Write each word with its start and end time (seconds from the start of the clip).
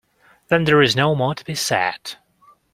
Then 0.47 0.63
there 0.63 0.81
is 0.81 0.95
no 0.95 1.13
more 1.13 1.35
to 1.35 1.45
be 1.45 1.53
said. 1.53 2.15